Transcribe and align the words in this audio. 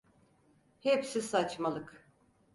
Hepsi 0.79 1.21
saçmalık. 1.21 2.07